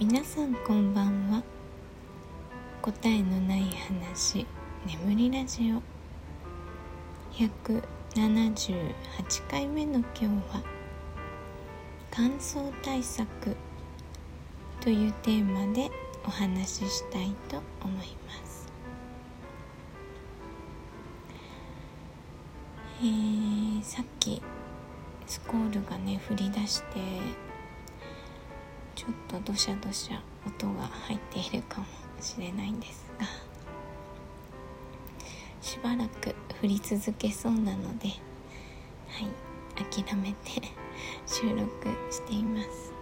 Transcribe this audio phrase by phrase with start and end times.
[0.00, 1.42] 皆さんこんばんは。
[2.82, 4.46] 答えのない話
[4.86, 5.82] 眠りラジオ。
[7.32, 8.94] 178
[9.50, 10.62] 回目の今日は
[12.12, 13.56] 乾燥対策
[14.80, 15.90] というテーマで
[16.24, 18.72] お話ししたいと思います。
[23.00, 24.40] えー、さっき
[25.26, 31.86] スコールがね降り出してょっとどしゃどしゃ音が入っているかも
[32.20, 33.26] しれないんですが
[35.60, 38.14] しばらく降り続けそうなのでは
[39.20, 39.28] い
[40.04, 40.62] 諦めて
[41.26, 41.66] 収録
[42.10, 42.92] しています。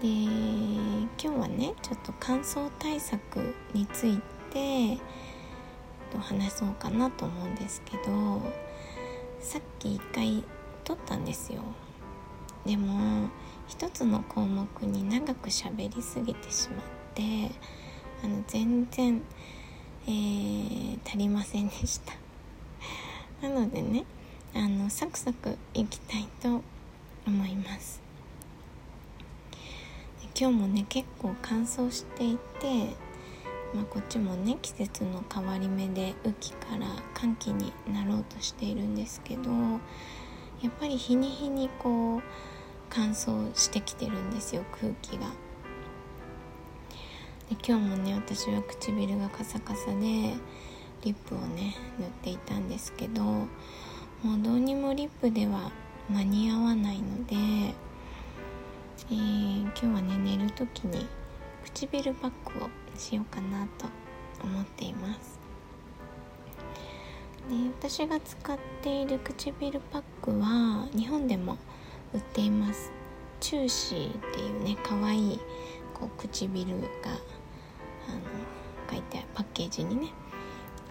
[0.00, 4.18] で今日はねちょっと乾燥対策につい
[4.50, 4.98] て
[6.18, 8.40] 話そうかなと思うんですけど
[9.40, 10.44] さっき一回
[10.84, 11.62] 撮ったんですよ。
[12.64, 13.28] でも
[13.70, 16.80] 一つの項目に長く喋りすぎてしまっ
[17.14, 17.22] て
[18.22, 19.22] あの全然、
[20.06, 22.14] えー、足りませんでした。
[23.48, 24.04] なのでね
[24.54, 26.62] あのサクサクいきたいと
[27.24, 28.02] 思います。
[30.38, 32.96] 今日もね結構乾燥していて、
[33.72, 42.22] まあ、こっちもね季節の変わり目で雨季から寒気になろうとしているんですけどやっぱり日に日にこう
[42.90, 45.26] 乾燥してきてるんですよ空気が。
[47.48, 49.96] で今日もね私は唇がカサカサで
[51.02, 53.46] リップをね塗っていたんですけども
[54.38, 55.72] うどうにもリップでは
[56.10, 61.06] 間に合わないので、えー、今日はね寝る時に
[61.64, 63.86] 唇パックをしようかなと
[64.42, 65.38] 思っています。
[67.48, 67.56] で
[67.88, 71.56] 私が使っている唇パックは日本でも
[72.12, 72.92] 売っています。
[73.40, 75.40] チューシーっていうね可愛い
[75.94, 76.86] こう唇が
[78.08, 78.20] あの
[78.90, 80.08] 書いてパッケージにね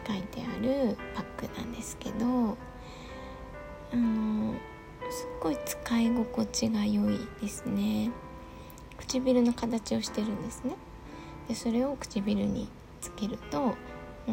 [0.07, 4.53] 書いてあるパックなんですけどあの
[5.11, 8.11] すっごい使い心地が良いですね。
[8.97, 10.75] 唇の形をしてるんですね。
[11.47, 12.69] でそれを唇に
[13.01, 13.73] つけるとも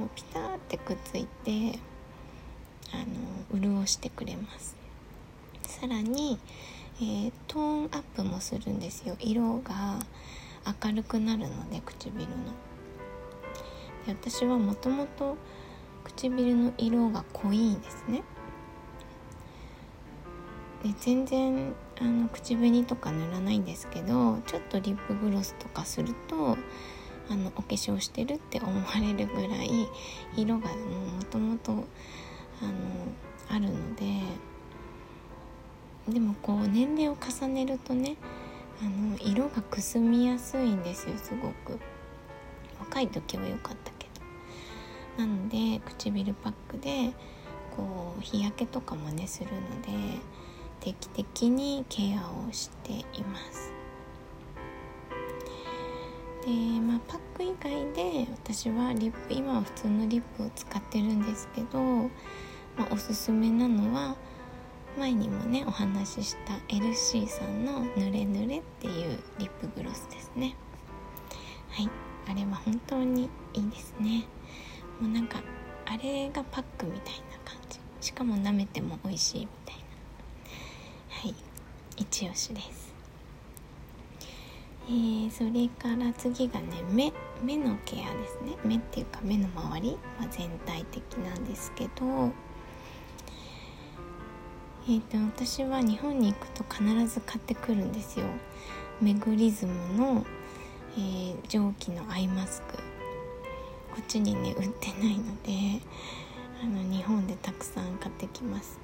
[0.07, 1.79] うピタってくっついて
[2.93, 2.99] あ
[3.55, 4.77] の潤してくれます。
[5.81, 6.39] さらに
[6.99, 9.17] えー、トーンアップもするんですよ。
[9.21, 9.99] 色が
[10.83, 12.27] 明るくなるので唇の。
[14.07, 15.37] で私はもともと
[16.05, 18.23] 唇の色が濃いんですね。
[20.83, 26.57] で全然あの口紅とか塗らないんですけどちょっとリップグロスとかすると
[27.29, 29.87] あのお化粧してるって思われるぐらい
[30.35, 31.85] 色がもともと
[33.51, 34.23] あるので
[36.09, 38.17] でもこう年齢を重ねるとね
[38.81, 41.79] あの色がくすみやすいんですよすごく。
[42.79, 44.07] 若い時は良かったけ
[45.17, 45.25] ど。
[45.25, 47.13] なので唇パックで
[47.77, 50.21] こう日焼けとかもねするので
[50.81, 53.73] 定期的にケアをしています。
[56.45, 62.09] でまあパック以外で私はリップ今は普通のリップを使ってるんですけど、ま
[62.81, 64.17] あ、おすすめなのは
[64.99, 70.57] 前にもねお話しした LC さんの「ぬれぬれ」っていうリップグロスですね。
[71.71, 71.91] はい。
[72.29, 74.25] あれは本当にいいですね。
[75.01, 75.43] もうなんか
[75.85, 77.79] あれがパックみたいな感じ。
[78.01, 79.83] しかも舐めても美味しいみたいな。
[81.11, 81.35] はい。
[81.97, 82.95] 一押しです。
[84.89, 87.13] えー、それから次がね目
[87.43, 88.57] 目のケアですね。
[88.65, 92.33] 目っていうか目の周りは全体的なんですけど
[94.89, 98.27] えーと、私は日本に行くと必ず買ってくるんですよ。
[99.01, 100.25] メグリズムの、
[100.97, 102.77] えー、蒸気のアイマスク。
[102.77, 102.83] こ
[104.01, 105.81] っちにね売ってないので
[106.63, 108.79] あの日本でたくさん買ってきます。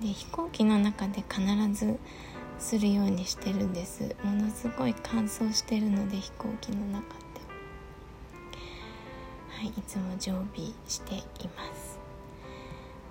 [0.00, 1.98] で飛行機の中で必ず
[2.60, 4.14] するようにしてるんです。
[4.22, 7.40] ものすごい乾燥してるので飛行機の中って
[9.58, 11.85] はいいつも常備しています。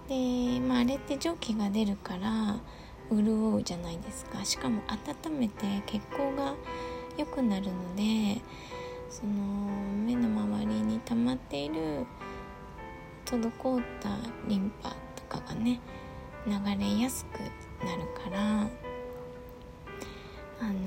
[0.08, 2.58] で、まあ、あれって蒸気が出るから
[3.12, 4.44] 潤うじゃないですか。
[4.46, 6.56] しかも温めて血行が
[7.18, 8.42] 良くなるので
[9.10, 9.32] その
[10.06, 12.06] 目の周りに溜まっている
[13.26, 14.10] 滞った
[14.48, 15.80] リンパとかがね
[16.46, 17.40] 流れやすく
[17.86, 18.68] なるからあ
[20.72, 20.82] の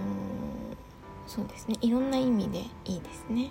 [1.26, 1.76] そうですね。
[1.80, 3.50] いろんな意味でいいですね。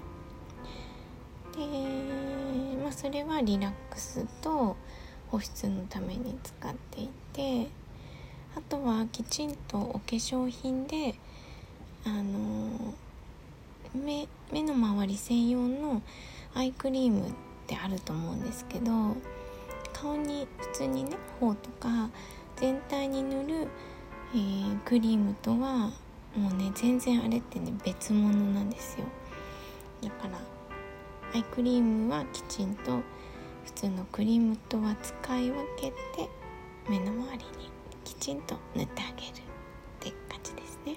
[1.56, 4.76] でまあそれはリラックスと
[5.30, 7.68] 保湿のために使っていて
[8.56, 11.16] あとはきちんとお化粧品で
[12.06, 12.94] あの
[13.94, 16.02] 目目の周り専用の
[16.54, 17.32] アイクリームっ
[17.68, 18.92] てあると思うんですけど
[19.94, 22.10] 顔に普通にね頬とか
[22.56, 23.68] 全体に塗る、
[24.34, 25.92] えー、クリームとは
[26.36, 29.06] もうね全然あれってね別物なんですよ。
[30.02, 30.40] だから
[31.34, 33.00] アイクリームはきちんと
[33.68, 36.30] 普通のクリームとは使い分けて
[36.90, 37.70] 目の周りに
[38.06, 39.34] きちんと塗ってあげるっ
[40.00, 40.96] て感じですね。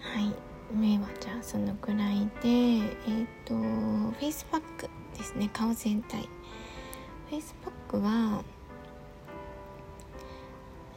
[0.00, 0.34] はい。
[0.74, 5.48] 目はじゃあそのくらいでえっ、ー、とフェイスパックですね。
[5.54, 6.28] 顔全体。
[7.30, 8.44] フェイスパックは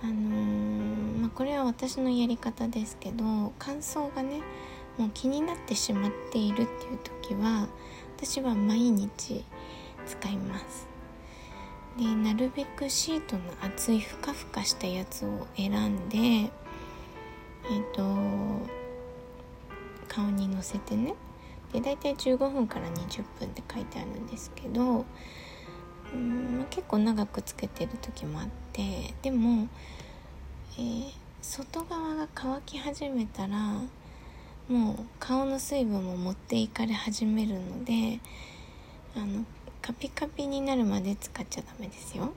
[0.04, 4.42] あのー、まあ、これは私のやり方ですけど乾燥がね
[4.98, 7.68] もう気になってしまっているっていう時は
[8.18, 9.46] 私は毎日
[10.06, 10.88] 使います。
[11.98, 18.04] でなるべくシートの厚いふかふかしたやつを選んでえっ、ー、と
[20.08, 21.16] 顔にのせてね。
[21.74, 25.06] で大体15分から20分って書いてあるんですけど
[26.14, 29.68] うん、結構長くつけてる時もあってでも、
[30.78, 31.12] えー、
[31.42, 33.82] 外側が乾き始めたら
[34.70, 38.20] もう顔の水分も持っていかれ始めるので
[39.16, 39.46] あの
[39.82, 42.34] カピカピになるまで使っちゃダメですよ。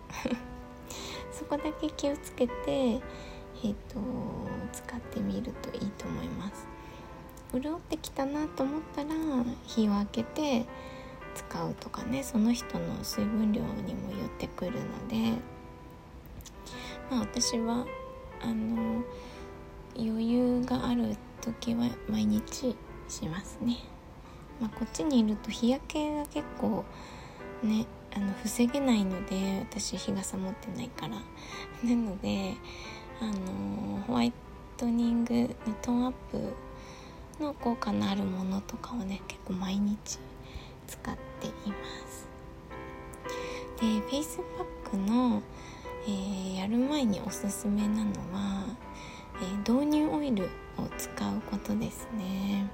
[1.32, 3.98] そこだけ気をつけて、えーと、
[4.72, 6.68] 使ってみるといいと思います。
[7.52, 9.10] 潤ってきたなと思ったら
[9.66, 10.66] 火を開けて
[11.34, 15.32] 使うとかねその人の水分量にもよってくるので。
[17.10, 17.84] まあ私は
[18.40, 19.02] あの
[19.98, 22.76] 余裕がある時は毎日
[23.08, 23.78] しますね、
[24.60, 26.84] まあ、こっちにいると日焼けが結構
[27.62, 31.16] ねあの防げないので私日傘持ってないから。
[31.84, 32.54] なので
[33.20, 34.32] あのホワイ
[34.76, 35.34] トニング
[35.66, 36.54] のトーンアップ
[37.42, 40.18] の効果のあるものとかをね結構毎日
[40.86, 41.76] 使っていま
[42.08, 42.28] す。
[43.80, 45.42] でフェイスパックの、
[46.06, 48.64] えー、やる前におすすめなのは、
[49.40, 50.50] えー、導入オイル
[50.82, 52.68] を使うことですね。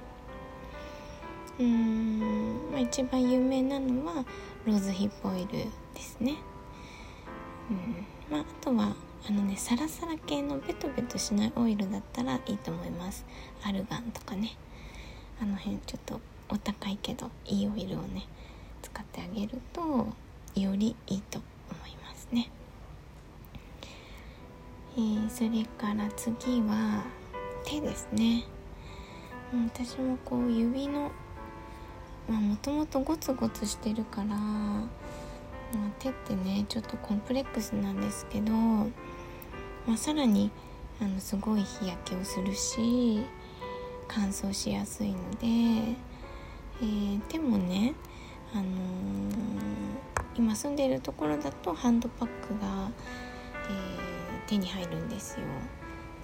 [1.59, 4.25] うーん、まあ、一番有名なのは
[4.65, 5.47] ローズヒップオイル
[5.93, 6.35] ですね。
[7.69, 8.95] うんまあ、あとは
[9.27, 13.25] あのねサラサラ系のベトベトしないオイルだったらいいと思います。
[13.63, 14.57] アルガンとかね。
[15.39, 16.19] あの辺ちょっと
[16.49, 18.25] お高いけどいいオイルをね
[18.81, 19.81] 使ってあげると
[20.59, 21.39] よりいいと
[21.69, 22.49] 思いますね、
[24.95, 27.03] えー、それから次は
[27.69, 28.45] 手ですね。
[29.53, 31.11] 私もこう指の
[32.29, 34.87] もともとゴツゴツしてるから、まあ、
[35.99, 38.89] 手ってねちょっとコンプレックスなんですけど、ま
[39.93, 40.51] あ、さらに
[41.01, 43.21] あのすごい日焼けをするし
[44.07, 45.47] 乾燥しやすいので
[46.79, 47.95] えー、でもね、
[48.53, 48.67] あのー、
[50.35, 52.91] 今住んでいるところだとハンドパックが、
[53.67, 55.45] えー、手に入るんですよ。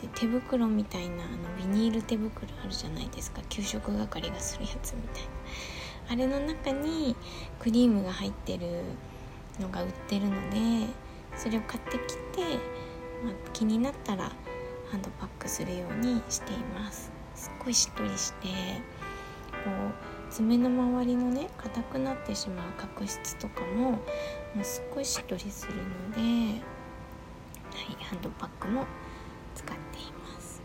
[0.03, 3.41] で手袋みたいなあのビニール手袋あるじゃないですか。
[3.47, 5.29] 給食係がするやつみたいな。
[6.11, 7.15] あれの中に
[7.59, 8.67] クリームが入ってる
[9.61, 10.87] のが売ってるので
[11.37, 12.41] それを買ってきて、
[13.23, 14.25] まあ、気になったら
[14.91, 17.09] ハンドパックするようにしています。
[17.35, 18.53] すっごいしっとりしてこ
[20.29, 23.99] う爪の周りのね硬くなってしまう角質とかもも
[24.59, 26.61] うすっごいしっとりするので、は
[28.01, 28.85] い、ハンドパックも
[29.55, 30.61] 使っています。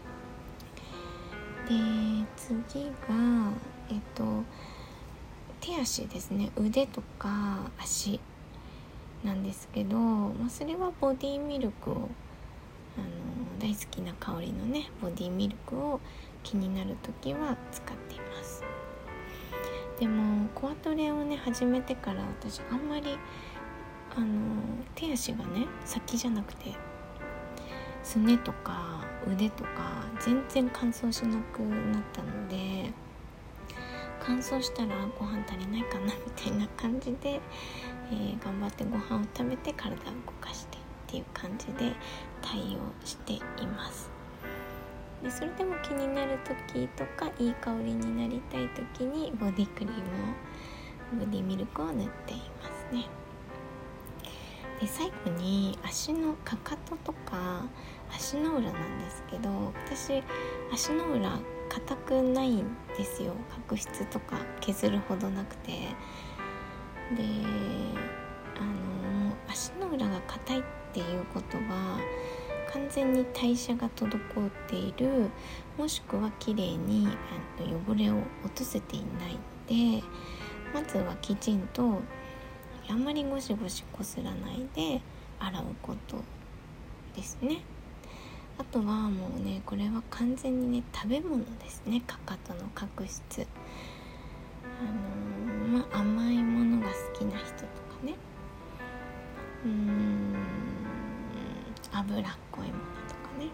[1.68, 1.74] で
[2.36, 3.52] 次が
[3.90, 4.44] えっと
[5.60, 6.50] 手足ですね。
[6.56, 8.20] 腕とか足
[9.24, 11.94] なんですけど、まあ、それはボディミルクを
[12.96, 13.08] あの
[13.58, 16.00] 大好きな香りのねボディミルクを
[16.42, 18.62] 気になる時は使っています。
[19.98, 23.18] でもコアトレをね始めてから私あんまり
[24.16, 24.26] あの
[24.94, 26.72] 手足がね先じゃなくて
[28.08, 32.90] すねとか腕とか全然乾燥しなくなったので
[34.18, 37.38] 乾燥したらご飯足りないかなみたいな感じで、
[38.10, 39.96] えー、頑張ってご飯を食べて体を
[40.26, 41.92] 動かしてっていう感じで
[42.40, 44.10] 対応しています。
[45.22, 46.38] でそれでも気になる
[46.72, 53.17] 時とかいい香りになりたい時にボディクリームをボディミルクを塗っていますね
[54.80, 57.64] で最後に足のかかととか
[58.14, 60.22] 足の裏なんですけど私
[60.72, 62.64] 足の裏硬くないん
[62.96, 63.34] ですよ。
[63.66, 65.72] 角質とか削るほどなくて。
[67.16, 67.22] で
[68.58, 71.98] あの足の裏が硬いっていうことは
[72.72, 75.30] 完全に代謝が滞っている
[75.78, 77.08] もしくはきれいに
[77.58, 80.04] 汚れを落とせていないので
[80.74, 82.00] まずはきちんと
[82.88, 85.00] あんまりゴシゴシこすらないで
[85.38, 86.16] 洗うこと
[87.14, 87.60] ですね。
[88.58, 92.02] あとはもうねこれは完全にね食べ物ですね。
[92.06, 93.46] かかとの角質。
[94.80, 97.68] あのー、まあ甘いものが好きな人とか
[98.04, 98.14] ね。
[99.64, 100.34] うーん
[101.92, 102.78] 脂っこいもの
[103.08, 103.46] とかね、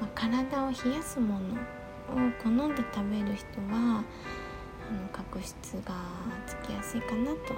[0.00, 4.02] まあ、体を冷やすものを好んで食べる人は
[4.88, 5.94] あの角質が
[6.46, 7.54] つきやすいかなと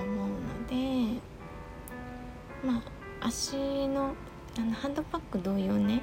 [0.00, 1.20] 思うので
[2.64, 2.78] ま
[3.20, 3.56] あ足
[3.88, 4.14] の
[4.58, 6.02] あのハンドパック同様ね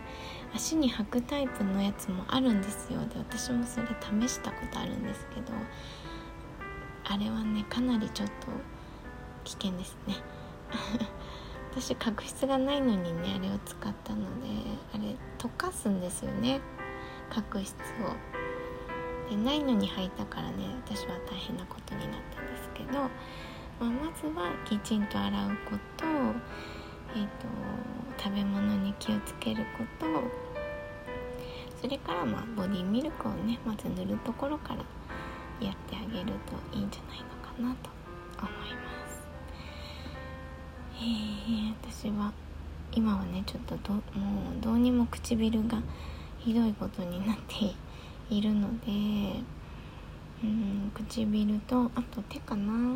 [0.53, 2.99] 足に履くタイプのやつもあるんですよ。
[2.99, 3.87] で私もそれ
[4.27, 5.53] 試したことあるんですけど
[7.05, 8.33] あれはねかなりちょっと
[9.43, 10.15] 危険ですね。
[11.75, 14.47] 私角質がないのにねあれを使ったので
[14.93, 16.61] あれ溶かすんですよね。
[17.29, 18.43] 角質を。
[19.29, 23.09] でないのに履いたからね私は大変なことになったんですけど、
[23.83, 26.05] まあ、まずはきちんと洗うこと
[27.15, 27.45] えーと、
[28.17, 30.05] 食べ物に気をつけること。
[31.81, 34.79] それからまあボディミルクをねまず塗るところから
[35.59, 36.27] やってあげる
[36.71, 37.89] といいんじゃないのかなと
[38.39, 39.27] 思います。
[40.95, 42.31] えー、私は
[42.93, 43.99] 今はねちょっとども
[44.57, 45.81] うどうにも唇が
[46.39, 47.75] ひどいことになって
[48.33, 48.87] いるので
[50.41, 52.95] うん唇とあと手かな。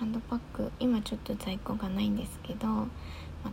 [0.00, 2.88] ハンドパック今ちょっと在庫がないんですけどま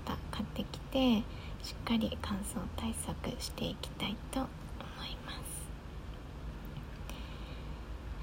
[0.05, 1.17] た買ってきて
[1.61, 5.37] しっかり乾燥対策していきたいと思います。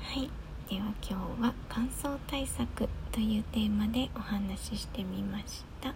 [0.00, 0.30] はい。
[0.70, 5.92] では今日は乾燥対策というテーマでお話ししてみました。